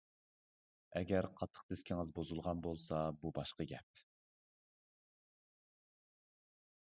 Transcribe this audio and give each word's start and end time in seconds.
ئەگەر 0.99 1.27
قاتتىق 1.41 1.67
دىسكىڭىز 1.73 2.11
بۇزۇلغان 2.15 2.63
بولسا 2.63 3.03
بۇ 3.23 3.33
باشقا 3.39 3.69
گەپ. 3.73 4.03